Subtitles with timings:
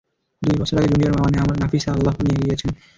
[0.41, 2.69] দুই বছর আগে জুনির মা, মানে আমার নাফিসা আল্লাহ নিয়ে গিয়েছেন।